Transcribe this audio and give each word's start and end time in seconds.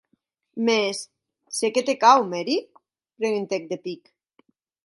Mès, 0.67 1.01
se 1.59 1.69
qué 1.75 1.85
te 1.89 1.95
cau, 2.05 2.25
Mary?, 2.33 2.57
preguntèc 3.21 3.71
de 3.75 3.81
pic. 3.85 4.15